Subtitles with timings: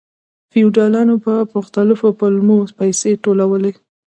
[0.51, 3.71] فیوډالانو په مختلفو پلمو پیسې ټولولې.